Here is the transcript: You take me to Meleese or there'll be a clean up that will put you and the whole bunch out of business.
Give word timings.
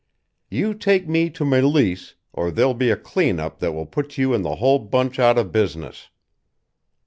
You 0.49 0.73
take 0.73 1.07
me 1.07 1.29
to 1.29 1.45
Meleese 1.45 2.15
or 2.33 2.49
there'll 2.49 2.73
be 2.73 2.89
a 2.89 2.97
clean 2.97 3.39
up 3.39 3.59
that 3.59 3.73
will 3.73 3.85
put 3.85 4.17
you 4.17 4.33
and 4.33 4.43
the 4.43 4.55
whole 4.55 4.79
bunch 4.79 5.19
out 5.19 5.37
of 5.37 5.51
business. 5.51 6.09